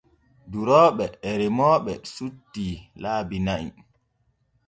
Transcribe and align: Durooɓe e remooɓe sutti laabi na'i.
Durooɓe 0.51 1.05
e 1.29 1.31
remooɓe 1.39 1.93
sutti 2.13 2.65
laabi 3.01 3.37
na'i. 3.47 3.67